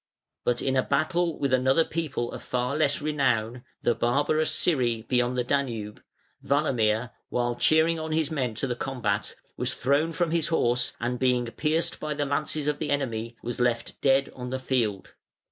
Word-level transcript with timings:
But 0.43 0.63
in 0.63 0.75
a 0.75 0.81
battle 0.81 1.37
with 1.37 1.53
another 1.53 1.85
people 1.85 2.31
of 2.31 2.41
far 2.41 2.75
less 2.75 3.03
renown, 3.03 3.63
the 3.83 3.93
barbarous 3.93 4.49
Scyri 4.49 5.07
beyond 5.07 5.37
the 5.37 5.43
Danube, 5.43 6.01
Walamir, 6.43 7.11
while 7.29 7.55
cheering 7.55 7.99
on 7.99 8.11
his 8.11 8.31
men 8.31 8.55
to 8.55 8.65
the 8.65 8.75
combat, 8.75 9.35
was 9.57 9.75
thrown 9.75 10.11
from 10.11 10.31
his 10.31 10.47
horse 10.47 10.93
and 10.99 11.19
being 11.19 11.45
pierced 11.45 11.99
by 11.99 12.15
the 12.15 12.25
lances 12.25 12.65
of 12.65 12.79
the 12.79 12.89
enemy 12.89 13.37
was 13.43 13.59
left 13.59 14.01
dead 14.01 14.31
on 14.35 14.49
the 14.49 14.57
field. 14.57 15.13